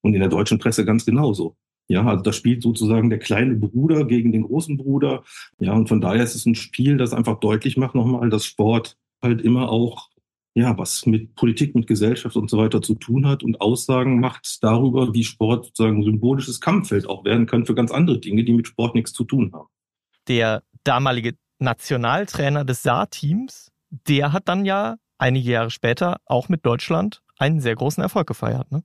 Und 0.00 0.14
in 0.14 0.20
der 0.20 0.28
deutschen 0.28 0.58
Presse 0.58 0.84
ganz 0.84 1.04
genauso. 1.04 1.56
Ja, 1.88 2.06
also 2.06 2.22
da 2.22 2.32
spielt 2.32 2.62
sozusagen 2.62 3.10
der 3.10 3.18
kleine 3.18 3.54
Bruder 3.54 4.04
gegen 4.04 4.32
den 4.32 4.42
großen 4.42 4.76
Bruder. 4.78 5.22
Ja, 5.58 5.74
und 5.74 5.88
von 5.88 6.00
daher 6.00 6.22
ist 6.22 6.34
es 6.34 6.46
ein 6.46 6.54
Spiel, 6.54 6.96
das 6.96 7.12
einfach 7.12 7.40
deutlich 7.40 7.76
macht 7.76 7.94
nochmal, 7.94 8.30
dass 8.30 8.46
Sport 8.46 8.96
halt 9.22 9.42
immer 9.42 9.68
auch 9.70 10.08
ja, 10.54 10.78
was 10.78 11.04
mit 11.04 11.34
Politik, 11.34 11.74
mit 11.74 11.88
Gesellschaft 11.88 12.36
und 12.36 12.48
so 12.48 12.58
weiter 12.58 12.80
zu 12.80 12.94
tun 12.94 13.26
hat 13.26 13.42
und 13.42 13.60
Aussagen 13.60 14.20
macht 14.20 14.62
darüber, 14.62 15.12
wie 15.12 15.24
Sport 15.24 15.66
sozusagen 15.66 15.98
ein 15.98 16.04
symbolisches 16.04 16.60
Kampffeld 16.60 17.08
auch 17.08 17.24
werden 17.24 17.46
kann 17.46 17.66
für 17.66 17.74
ganz 17.74 17.90
andere 17.90 18.20
Dinge, 18.20 18.44
die 18.44 18.52
mit 18.52 18.68
Sport 18.68 18.94
nichts 18.94 19.12
zu 19.12 19.24
tun 19.24 19.52
haben. 19.52 19.68
Der 20.28 20.62
damalige 20.84 21.34
Nationaltrainer 21.58 22.64
des 22.64 22.82
Saar-Teams, 22.82 23.72
der 23.90 24.32
hat 24.32 24.48
dann 24.48 24.64
ja 24.64 24.96
einige 25.18 25.50
Jahre 25.50 25.70
später 25.70 26.18
auch 26.24 26.48
mit 26.48 26.64
Deutschland 26.64 27.20
einen 27.38 27.60
sehr 27.60 27.74
großen 27.74 28.02
Erfolg 28.02 28.28
gefeiert, 28.28 28.70
ne? 28.70 28.84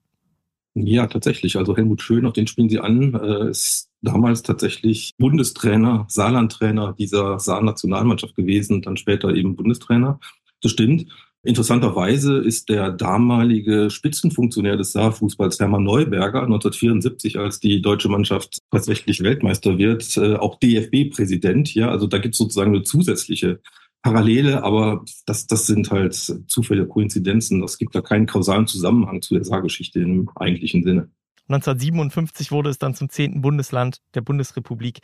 Ja, 0.74 1.08
tatsächlich. 1.08 1.56
Also 1.56 1.76
Helmut 1.76 2.00
Schön, 2.00 2.26
auf 2.26 2.32
den 2.32 2.46
spielen 2.46 2.68
Sie 2.68 2.78
an, 2.78 3.14
äh, 3.14 3.50
ist 3.50 3.90
damals 4.02 4.42
tatsächlich 4.42 5.14
Bundestrainer, 5.18 6.06
Saarlandtrainer 6.08 6.94
dieser 6.96 7.40
Saar-Nationalmannschaft 7.40 8.36
gewesen, 8.36 8.80
dann 8.80 8.96
später 8.96 9.34
eben 9.34 9.56
Bundestrainer. 9.56 10.20
Das 10.62 10.72
stimmt. 10.72 11.06
Interessanterweise 11.42 12.36
ist 12.36 12.68
der 12.68 12.90
damalige 12.90 13.88
Spitzenfunktionär 13.88 14.76
des 14.76 14.92
Saarfußballs, 14.92 15.58
Hermann 15.58 15.84
Neuberger, 15.84 16.42
1974, 16.42 17.38
als 17.38 17.60
die 17.60 17.80
deutsche 17.80 18.10
Mannschaft 18.10 18.58
tatsächlich 18.70 19.22
Weltmeister 19.22 19.78
wird, 19.78 20.18
äh, 20.18 20.34
auch 20.34 20.58
DFB-Präsident. 20.58 21.74
Ja, 21.74 21.90
also 21.90 22.06
da 22.06 22.18
gibt 22.18 22.34
es 22.34 22.38
sozusagen 22.38 22.74
eine 22.74 22.82
zusätzliche 22.82 23.60
Parallele, 24.02 24.62
aber 24.62 25.02
das, 25.24 25.46
das 25.46 25.66
sind 25.66 25.90
halt 25.90 26.14
Zufälle, 26.46 26.86
Koinzidenzen. 26.86 27.62
Es 27.62 27.78
gibt 27.78 27.94
da 27.94 28.02
keinen 28.02 28.26
kausalen 28.26 28.66
Zusammenhang 28.66 29.22
zu 29.22 29.34
der 29.34 29.44
Saargeschichte 29.44 30.00
im 30.00 30.28
eigentlichen 30.36 30.82
Sinne. 30.82 31.10
1957 31.48 32.52
wurde 32.52 32.68
es 32.68 32.78
dann 32.78 32.94
zum 32.94 33.08
zehnten 33.08 33.40
Bundesland 33.40 33.98
der 34.14 34.20
Bundesrepublik. 34.20 35.00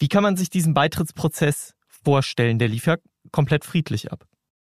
Wie 0.00 0.08
kann 0.08 0.22
man 0.24 0.36
sich 0.36 0.50
diesen 0.50 0.74
Beitrittsprozess 0.74 1.74
vorstellen? 1.88 2.58
Der 2.58 2.68
lief 2.68 2.86
ja 2.86 2.96
komplett 3.30 3.64
friedlich 3.64 4.12
ab. 4.12 4.26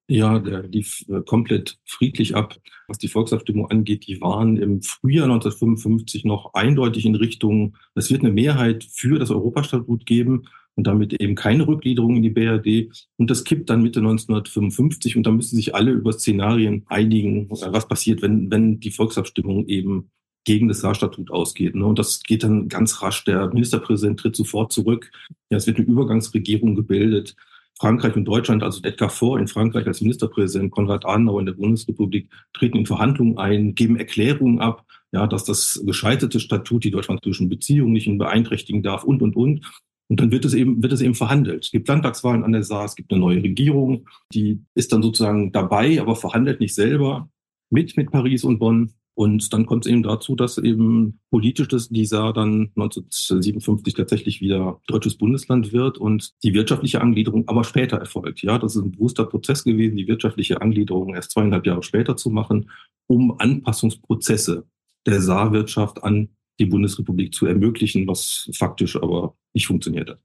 Ja, 0.10 0.40
der 0.40 0.64
lief 0.64 1.04
äh, 1.10 1.22
komplett 1.22 1.80
friedlich 1.86 2.36
ab. 2.36 2.58
Was 2.88 2.98
die 2.98 3.10
Volksabstimmung 3.10 3.70
angeht, 3.70 4.08
die 4.08 4.22
waren 4.22 4.56
im 4.56 4.82
Frühjahr 4.82 5.26
1955 5.26 6.24
noch 6.24 6.54
eindeutig 6.54 7.06
in 7.06 7.16
Richtung, 7.16 7.76
es 7.94 8.10
wird 8.10 8.22
eine 8.22 8.32
Mehrheit 8.32 8.86
für 8.86 9.20
das 9.20 9.32
Europastatut 9.32 10.06
geben 10.06 10.48
und 10.76 10.88
damit 10.88 11.14
eben 11.14 11.36
keine 11.36 11.68
Rückgliederung 11.68 12.16
in 12.16 12.22
die 12.22 12.30
BRD. 12.30 12.90
Und 13.18 13.30
das 13.30 13.44
kippt 13.44 13.70
dann 13.70 13.82
Mitte 13.82 14.00
1955 14.00 15.18
und 15.18 15.24
da 15.24 15.32
müssen 15.32 15.58
sich 15.58 15.76
alle 15.76 15.92
über 15.92 16.14
Szenarien 16.14 16.86
einigen, 16.88 17.50
äh, 17.50 17.74
was 17.74 17.90
passiert, 17.90 18.22
wenn, 18.22 18.50
wenn 18.50 18.80
die 18.80 18.92
Volksabstimmung 18.92 19.68
eben 19.68 20.10
gegen 20.46 20.70
das 20.70 20.80
Saarstatut 20.80 21.30
ausgeht. 21.32 21.76
Ne? 21.76 21.86
Und 21.86 22.00
das 22.00 22.24
geht 22.24 22.44
dann 22.44 22.70
ganz 22.70 23.02
rasch. 23.02 23.26
Der 23.26 23.48
Ministerpräsident 23.54 24.22
tritt 24.22 24.38
sofort 24.38 24.72
zurück. 24.72 25.12
Ja, 25.50 25.58
es 25.58 25.68
wird 25.68 25.78
eine 25.78 25.88
Übergangsregierung 25.88 26.76
gebildet. 26.76 27.36
Frankreich 27.79 28.15
und 28.15 28.25
Deutschland, 28.25 28.63
also 28.63 28.81
Edgar 28.84 29.10
Faure 29.10 29.39
in 29.39 29.48
Frankreich 29.48 29.86
als 29.86 30.01
Ministerpräsident, 30.01 30.72
Konrad 30.72 31.05
Adenauer 31.05 31.39
in 31.39 31.46
der 31.46 31.53
Bundesrepublik, 31.53 32.29
treten 32.53 32.77
in 32.77 32.86
Verhandlungen 32.86 33.38
ein, 33.38 33.75
geben 33.75 33.98
Erklärungen 33.98 34.60
ab, 34.60 34.86
ja, 35.12 35.27
dass 35.27 35.43
das 35.46 35.81
gescheiterte 35.86 36.39
Statut 36.39 36.84
die 36.84 36.91
deutsch-französischen 36.91 37.50
Beziehungen 37.50 37.93
nicht 37.93 38.10
beeinträchtigen 38.17 38.84
darf 38.84 39.03
und, 39.03 39.22
und, 39.22 39.36
und. 39.36 39.65
Und 40.10 40.22
dann 40.22 40.31
wird 40.31 40.46
es 40.46 40.53
eben, 40.53 40.81
wird 40.81 40.93
es 40.93 41.01
eben 41.01 41.15
verhandelt. 41.15 41.65
Es 41.65 41.72
gibt 41.72 41.88
Landtagswahlen 41.88 42.43
an 42.43 42.53
der 42.53 42.63
Saar, 42.63 42.86
es 42.86 42.96
gibt 42.96 43.12
eine 43.12 43.19
neue 43.19 43.43
Regierung, 43.43 44.07
die 44.34 44.62
ist 44.74 44.93
dann 44.93 45.03
sozusagen 45.03 45.51
dabei, 45.51 46.00
aber 46.00 46.15
verhandelt 46.15 46.60
nicht 46.60 46.74
selber 46.74 47.29
mit, 47.69 47.98
mit 47.98 48.12
Paris 48.12 48.43
und 48.43 48.60
Bonn. 48.60 48.93
Und 49.18 49.52
dann 49.52 49.66
kommt 49.66 49.88
es 49.88 49.92
eben 49.92 50.04
dazu, 50.04 50.36
dass 50.36 50.60
eben 50.60 51.20
politisch 51.32 51.68
das 51.68 51.90
dieser 51.90 52.34
dann 52.34 52.70
1957 52.76 53.96
tatsächlich 53.96 54.42
wieder 54.42 54.80
deutsches 54.86 55.18
Bundesland 55.18 55.74
wird 55.74 55.98
und 55.98 56.34
die 56.44 56.54
wirtschaftliche 56.54 57.02
Angliederung 57.02 57.48
aber 57.48 57.64
später 57.64 57.98
erfolgt. 57.98 58.44
Ja, 58.44 58.60
das 58.60 58.76
ist 58.76 58.84
ein 58.84 58.92
bewusster 58.92 59.26
Prozess 59.26 59.64
gewesen, 59.64 59.98
die 59.98 60.08
wirtschaftliche 60.08 60.62
Angliederung 60.62 61.16
erst 61.16 61.32
zweieinhalb 61.32 61.66
Jahre 61.66 61.82
später 61.82 62.16
zu 62.16 62.30
machen, 62.30 62.70
um 63.08 63.40
Anpassungsprozesse 63.40 64.68
der 65.08 65.20
Saarwirtschaft 65.20 66.04
an 66.04 66.30
die 66.60 66.68
Bundesrepublik 66.68 67.34
zu 67.34 67.48
ermöglichen, 67.48 68.08
was 68.08 68.48
faktisch 68.54 68.98
aber 68.98 69.36
nicht 69.52 69.66
funktioniert 69.66 70.12
hat. 70.12 70.20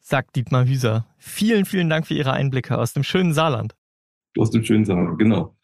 Sagt 0.00 0.34
Dietmar 0.36 0.66
Hüser. 0.66 1.06
Vielen, 1.18 1.66
vielen 1.66 1.90
Dank 1.90 2.06
für 2.06 2.14
Ihre 2.14 2.32
Einblicke 2.32 2.78
aus 2.78 2.94
dem 2.94 3.02
schönen 3.02 3.34
Saarland. 3.34 3.76
Aus 4.38 4.50
dem 4.50 4.64
schönen 4.64 4.86
Saarland, 4.86 5.18
genau. 5.18 5.54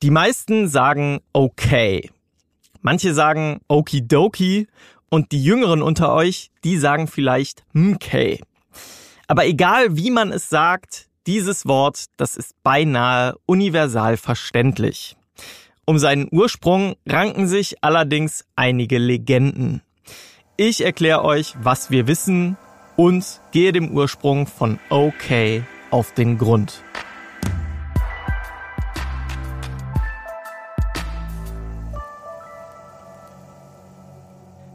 Die 0.00 0.10
meisten 0.10 0.68
sagen 0.68 1.18
okay. 1.32 2.08
Manche 2.82 3.14
sagen 3.14 3.58
okidoki 3.66 4.68
und 5.10 5.32
die 5.32 5.42
Jüngeren 5.42 5.82
unter 5.82 6.12
euch, 6.14 6.52
die 6.62 6.76
sagen 6.76 7.08
vielleicht 7.08 7.64
mkay. 7.72 8.40
Aber 9.26 9.44
egal 9.46 9.96
wie 9.96 10.12
man 10.12 10.30
es 10.30 10.48
sagt, 10.48 11.08
dieses 11.26 11.66
Wort, 11.66 12.04
das 12.16 12.36
ist 12.36 12.54
beinahe 12.62 13.34
universal 13.46 14.16
verständlich. 14.16 15.16
Um 15.84 15.98
seinen 15.98 16.28
Ursprung 16.30 16.94
ranken 17.04 17.48
sich 17.48 17.82
allerdings 17.82 18.44
einige 18.54 18.98
Legenden. 18.98 19.82
Ich 20.56 20.84
erkläre 20.84 21.24
euch, 21.24 21.56
was 21.60 21.90
wir 21.90 22.06
wissen 22.06 22.56
und 22.96 23.40
gehe 23.50 23.72
dem 23.72 23.90
Ursprung 23.90 24.46
von 24.46 24.78
okay 24.90 25.64
auf 25.90 26.14
den 26.14 26.38
Grund. 26.38 26.84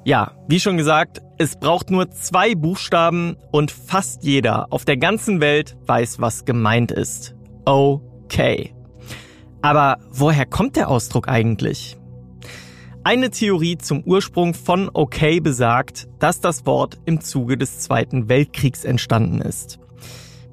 Ja, 0.06 0.34
wie 0.50 0.60
schon 0.60 0.76
gesagt, 0.76 1.22
es 1.38 1.56
braucht 1.56 1.90
nur 1.90 2.12
zwei 2.12 2.56
Buchstaben 2.56 3.38
und 3.52 3.72
fast 3.72 4.26
jeder 4.26 4.68
auf 4.72 4.84
der 4.84 4.98
ganzen 4.98 5.40
Welt 5.40 5.78
weiß, 5.86 6.20
was 6.20 6.44
gemeint 6.44 6.92
ist. 6.92 7.36
Okay. 7.64 8.74
Aber 9.62 9.98
woher 10.12 10.46
kommt 10.46 10.76
der 10.76 10.90
Ausdruck 10.90 11.30
eigentlich? 11.30 11.98
Eine 13.06 13.30
Theorie 13.30 13.78
zum 13.78 14.04
Ursprung 14.04 14.54
von 14.54 14.90
okay 14.94 15.40
besagt, 15.40 16.10
dass 16.20 16.42
das 16.42 16.66
Wort 16.66 17.00
im 17.06 17.22
Zuge 17.22 17.58
des 17.58 17.80
Zweiten 17.80 18.28
Weltkriegs 18.28 18.84
entstanden 18.84 19.40
ist. 19.40 19.80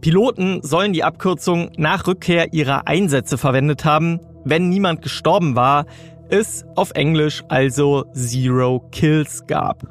Piloten 0.00 0.62
sollen 0.62 0.92
die 0.92 1.04
Abkürzung 1.04 1.72
nach 1.76 2.06
Rückkehr 2.06 2.52
ihrer 2.52 2.86
Einsätze 2.86 3.36
verwendet 3.36 3.84
haben, 3.84 4.20
wenn 4.44 4.68
niemand 4.68 5.02
gestorben 5.02 5.56
war, 5.56 5.86
es 6.30 6.64
auf 6.76 6.92
Englisch 6.92 7.42
also 7.48 8.04
Zero 8.12 8.88
Kills 8.90 9.46
gab. 9.46 9.86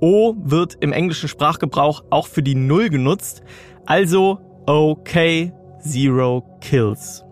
O 0.00 0.34
wird 0.38 0.76
im 0.80 0.92
englischen 0.92 1.28
Sprachgebrauch 1.28 2.04
auch 2.10 2.26
für 2.26 2.42
die 2.42 2.54
Null 2.54 2.88
genutzt, 2.90 3.42
also 3.86 4.38
OK 4.66 5.52
Zero 5.80 6.44
Kills. 6.60 7.24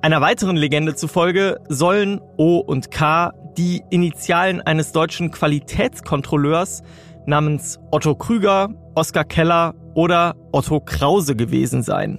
Einer 0.00 0.20
weiteren 0.20 0.56
Legende 0.56 0.94
zufolge 0.94 1.60
sollen 1.68 2.20
O 2.36 2.58
und 2.58 2.90
K 2.90 3.32
die 3.56 3.82
Initialen 3.90 4.60
eines 4.60 4.92
deutschen 4.92 5.30
Qualitätskontrolleurs 5.30 6.82
namens 7.26 7.78
Otto 7.90 8.14
Krüger, 8.14 8.70
Oskar 8.94 9.24
Keller 9.24 9.74
oder 9.94 10.36
Otto 10.52 10.80
Krause 10.80 11.36
gewesen 11.36 11.82
sein. 11.82 12.18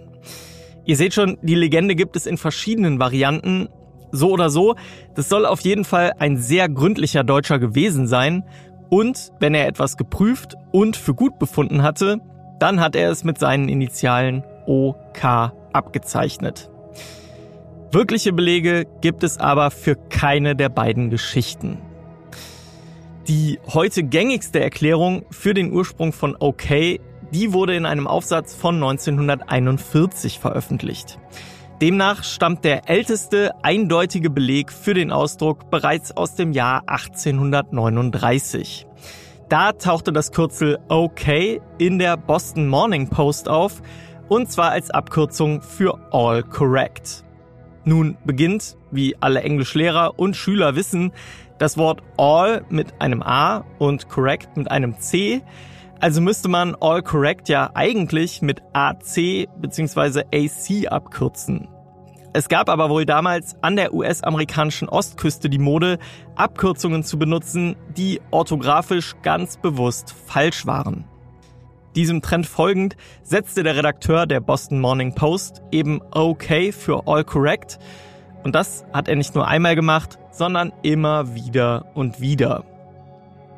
Ihr 0.86 0.98
seht 0.98 1.14
schon, 1.14 1.38
die 1.42 1.56
Legende 1.56 1.96
gibt 1.96 2.16
es 2.16 2.26
in 2.26 2.38
verschiedenen 2.38 3.00
Varianten 3.00 3.70
so 4.12 4.32
oder 4.32 4.50
so, 4.50 4.76
das 5.16 5.30
soll 5.30 5.46
auf 5.46 5.62
jeden 5.62 5.86
Fall 5.86 6.14
ein 6.20 6.38
sehr 6.38 6.70
gründlicher 6.70 7.24
Deutscher 7.24 7.60
gewesen 7.60 8.08
sein. 8.08 8.44
Und 8.90 9.32
wenn 9.40 9.54
er 9.54 9.68
etwas 9.68 9.98
geprüft 9.98 10.56
und 10.72 10.98
für 10.98 11.14
gut 11.14 11.40
befunden 11.40 11.84
hatte, 11.84 12.20
dann 12.60 12.80
hat 12.80 12.96
er 12.96 13.12
es 13.12 13.24
mit 13.24 13.38
seinen 13.38 13.70
Initialen 13.70 14.44
OK 14.66 15.54
abgezeichnet. 15.74 16.70
Wirkliche 17.92 18.34
Belege 18.34 18.86
gibt 19.02 19.24
es 19.24 19.40
aber 19.40 19.72
für 19.72 19.96
keine 19.96 20.56
der 20.56 20.70
beiden 20.70 21.10
Geschichten. 21.10 21.80
Die 23.28 23.60
heute 23.74 24.04
gängigste 24.04 24.60
Erklärung 24.60 25.26
für 25.32 25.54
den 25.54 25.72
Ursprung 25.72 26.14
von 26.14 26.36
OK, 26.40 27.00
die 27.32 27.54
wurde 27.54 27.76
in 27.76 27.86
einem 27.86 28.08
Aufsatz 28.08 28.56
von 28.56 28.76
1941 28.76 30.40
veröffentlicht. 30.40 31.20
Demnach 31.82 32.26
stammt 32.26 32.66
der 32.66 32.90
älteste 32.90 33.54
eindeutige 33.64 34.30
Beleg 34.30 34.70
für 34.70 34.94
den 34.94 35.14
Ausdruck 35.14 35.70
bereits 35.70 36.12
aus 36.12 36.36
dem 36.36 36.52
Jahr 36.52 36.84
1839. 36.88 38.86
Da 39.48 39.72
tauchte 39.72 40.12
das 40.12 40.34
Kürzel 40.34 40.80
OK 40.90 41.62
in 41.78 41.98
der 41.98 42.18
Boston 42.18 42.68
Morning 42.68 43.08
Post 43.08 43.48
auf, 43.48 43.82
und 44.28 44.52
zwar 44.52 44.72
als 44.72 44.92
Abkürzung 44.92 45.62
für 45.62 45.98
All 46.12 46.44
Correct. 46.44 47.24
Nun 47.86 48.18
beginnt, 48.26 48.76
wie 48.92 49.16
alle 49.22 49.42
Englischlehrer 49.42 50.20
und 50.20 50.36
Schüler 50.36 50.76
wissen, 50.76 51.14
Das 51.60 51.78
Wort 51.78 52.04
all 52.18 52.66
mit 52.70 53.02
einem 53.02 53.22
A 53.22 53.66
und 53.80 54.10
correct 54.10 54.56
mit 54.58 54.70
einem 54.72 54.98
C. 55.00 55.42
Also 56.02 56.22
müsste 56.22 56.48
man 56.48 56.76
all 56.80 57.02
correct 57.02 57.50
ja 57.50 57.72
eigentlich 57.74 58.42
mit 58.42 58.62
AC 58.72 59.50
bzw. 59.60 60.24
AC 60.34 60.90
abkürzen. 60.90 61.68
Es 62.32 62.48
gab 62.48 62.70
aber 62.70 62.90
wohl 62.90 63.06
damals 63.06 63.56
an 63.62 63.76
der 63.76 63.94
US-amerikanischen 63.94 64.88
Ostküste 64.88 65.50
die 65.50 65.58
Mode, 65.58 65.98
Abkürzungen 66.36 67.04
zu 67.04 67.20
benutzen, 67.20 67.76
die 67.98 68.22
orthografisch 68.32 69.16
ganz 69.24 69.58
bewusst 69.58 70.16
falsch 70.28 70.66
waren. 70.66 71.06
Diesem 71.96 72.22
Trend 72.22 72.46
folgend 72.46 72.96
setzte 73.24 73.64
der 73.64 73.76
Redakteur 73.76 74.26
der 74.26 74.40
Boston 74.40 74.80
Morning 74.80 75.16
Post 75.16 75.64
eben 75.72 76.02
OK 76.12 76.72
für 76.72 77.08
All 77.08 77.26
Correct. 77.26 77.80
Und 78.44 78.56
das 78.56 78.86
hat 78.94 79.10
er 79.10 79.16
nicht 79.16 79.36
nur 79.36 79.48
einmal 79.48 79.76
gemacht, 79.76 80.18
sondern 80.32 80.72
immer 80.84 81.34
wieder 81.34 81.88
und 81.96 82.22
wieder. 82.22 82.64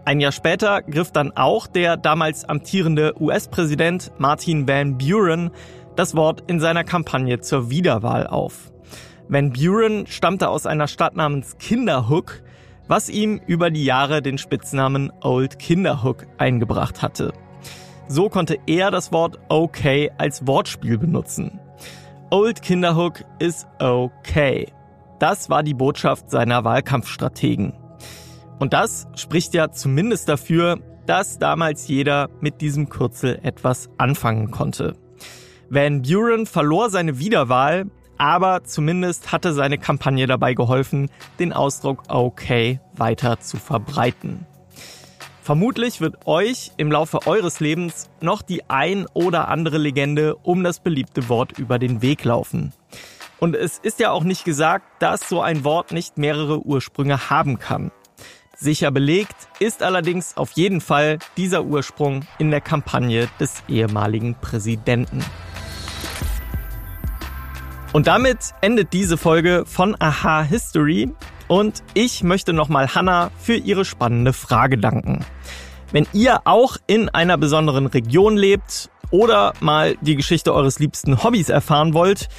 Ein 0.03 0.19
Jahr 0.19 0.31
später 0.31 0.81
griff 0.81 1.11
dann 1.11 1.31
auch 1.35 1.67
der 1.67 1.95
damals 1.95 2.43
amtierende 2.45 3.13
US-Präsident 3.21 4.11
Martin 4.17 4.67
Van 4.67 4.97
Buren 4.97 5.51
das 5.95 6.15
Wort 6.15 6.43
in 6.47 6.59
seiner 6.59 6.83
Kampagne 6.83 7.39
zur 7.39 7.69
Wiederwahl 7.69 8.25
auf. 8.25 8.71
Van 9.27 9.53
Buren 9.53 10.07
stammte 10.07 10.49
aus 10.49 10.65
einer 10.65 10.87
Stadt 10.87 11.15
namens 11.15 11.57
Kinderhook, 11.59 12.41
was 12.87 13.09
ihm 13.09 13.39
über 13.45 13.69
die 13.69 13.85
Jahre 13.85 14.21
den 14.23 14.37
Spitznamen 14.37 15.11
Old 15.21 15.59
Kinderhook 15.59 16.25
eingebracht 16.37 17.01
hatte. 17.03 17.31
So 18.07 18.27
konnte 18.27 18.57
er 18.65 18.89
das 18.89 19.13
Wort 19.13 19.39
okay 19.49 20.11
als 20.17 20.47
Wortspiel 20.47 20.97
benutzen. 20.97 21.59
Old 22.31 22.61
Kinderhook 22.63 23.23
ist 23.39 23.67
okay. 23.79 24.67
Das 25.19 25.49
war 25.49 25.61
die 25.61 25.75
Botschaft 25.75 26.31
seiner 26.31 26.63
Wahlkampfstrategen. 26.63 27.73
Und 28.61 28.73
das 28.73 29.07
spricht 29.15 29.55
ja 29.55 29.71
zumindest 29.71 30.29
dafür, 30.29 30.77
dass 31.07 31.39
damals 31.39 31.87
jeder 31.87 32.29
mit 32.41 32.61
diesem 32.61 32.89
Kürzel 32.89 33.39
etwas 33.41 33.89
anfangen 33.97 34.51
konnte. 34.51 34.95
Van 35.71 36.03
Buren 36.03 36.45
verlor 36.45 36.91
seine 36.91 37.17
Wiederwahl, 37.17 37.89
aber 38.19 38.63
zumindest 38.63 39.31
hatte 39.31 39.53
seine 39.53 39.79
Kampagne 39.79 40.27
dabei 40.27 40.53
geholfen, 40.53 41.09
den 41.39 41.53
Ausdruck 41.53 42.03
okay 42.07 42.79
weiter 42.93 43.39
zu 43.39 43.57
verbreiten. 43.57 44.45
Vermutlich 45.41 45.99
wird 45.99 46.27
euch 46.27 46.71
im 46.77 46.91
Laufe 46.91 47.25
eures 47.25 47.61
Lebens 47.61 48.11
noch 48.21 48.43
die 48.43 48.69
ein 48.69 49.07
oder 49.15 49.47
andere 49.47 49.79
Legende 49.79 50.35
um 50.35 50.63
das 50.63 50.81
beliebte 50.81 51.29
Wort 51.29 51.57
über 51.57 51.79
den 51.79 52.03
Weg 52.03 52.23
laufen. 52.25 52.73
Und 53.39 53.55
es 53.55 53.79
ist 53.79 53.99
ja 53.99 54.11
auch 54.11 54.23
nicht 54.23 54.45
gesagt, 54.45 54.85
dass 55.01 55.27
so 55.27 55.41
ein 55.41 55.63
Wort 55.63 55.91
nicht 55.91 56.19
mehrere 56.19 56.63
Ursprünge 56.63 57.31
haben 57.31 57.57
kann. 57.57 57.89
Sicher 58.61 58.91
belegt 58.91 59.35
ist 59.59 59.81
allerdings 59.81 60.37
auf 60.37 60.51
jeden 60.51 60.81
Fall 60.81 61.17
dieser 61.35 61.63
Ursprung 61.63 62.27
in 62.37 62.51
der 62.51 62.61
Kampagne 62.61 63.27
des 63.39 63.63
ehemaligen 63.67 64.35
Präsidenten. 64.35 65.25
Und 67.91 68.05
damit 68.05 68.53
endet 68.61 68.93
diese 68.93 69.17
Folge 69.17 69.63
von 69.65 69.95
Aha 69.97 70.43
History 70.43 71.11
und 71.47 71.81
ich 71.95 72.21
möchte 72.21 72.53
nochmal 72.53 72.93
Hanna 72.93 73.31
für 73.39 73.55
ihre 73.55 73.83
spannende 73.83 74.31
Frage 74.31 74.77
danken. 74.77 75.25
Wenn 75.91 76.05
ihr 76.13 76.41
auch 76.45 76.77
in 76.85 77.09
einer 77.09 77.39
besonderen 77.39 77.87
Region 77.87 78.37
lebt 78.37 78.91
oder 79.09 79.53
mal 79.59 79.95
die 80.01 80.15
Geschichte 80.15 80.53
eures 80.53 80.77
liebsten 80.77 81.23
Hobbys 81.23 81.49
erfahren 81.49 81.95
wollt 81.95 82.29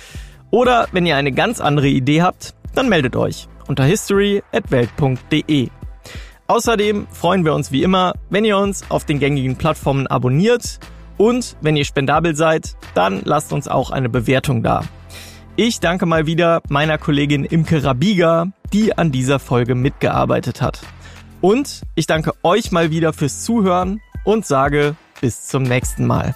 oder 0.52 0.86
wenn 0.92 1.04
ihr 1.04 1.16
eine 1.16 1.32
ganz 1.32 1.60
andere 1.60 1.88
Idee 1.88 2.22
habt, 2.22 2.54
dann 2.76 2.88
meldet 2.88 3.16
euch 3.16 3.48
unter 3.66 3.82
history@welt.de. 3.82 5.70
Außerdem 6.52 7.06
freuen 7.10 7.46
wir 7.46 7.54
uns 7.54 7.72
wie 7.72 7.82
immer, 7.82 8.12
wenn 8.28 8.44
ihr 8.44 8.58
uns 8.58 8.84
auf 8.90 9.06
den 9.06 9.18
gängigen 9.18 9.56
Plattformen 9.56 10.06
abonniert 10.06 10.80
und 11.16 11.56
wenn 11.62 11.78
ihr 11.78 11.86
spendabel 11.86 12.36
seid, 12.36 12.76
dann 12.92 13.22
lasst 13.24 13.54
uns 13.54 13.68
auch 13.68 13.90
eine 13.90 14.10
Bewertung 14.10 14.62
da. 14.62 14.84
Ich 15.56 15.80
danke 15.80 16.04
mal 16.04 16.26
wieder 16.26 16.60
meiner 16.68 16.98
Kollegin 16.98 17.46
Imke 17.46 17.82
Rabiga, 17.82 18.48
die 18.70 18.98
an 18.98 19.12
dieser 19.12 19.38
Folge 19.38 19.74
mitgearbeitet 19.74 20.60
hat. 20.60 20.80
Und 21.40 21.84
ich 21.94 22.06
danke 22.06 22.34
euch 22.42 22.70
mal 22.70 22.90
wieder 22.90 23.14
fürs 23.14 23.42
Zuhören 23.44 24.02
und 24.22 24.44
sage 24.44 24.94
bis 25.22 25.46
zum 25.46 25.62
nächsten 25.62 26.06
Mal. 26.06 26.34